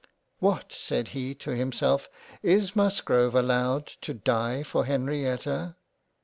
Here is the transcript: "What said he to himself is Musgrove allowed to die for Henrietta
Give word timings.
"What 0.39 0.71
said 0.71 1.09
he 1.09 1.35
to 1.35 1.51
himself 1.55 2.09
is 2.41 2.75
Musgrove 2.75 3.35
allowed 3.35 3.85
to 3.85 4.15
die 4.15 4.63
for 4.63 4.85
Henrietta 4.85 5.75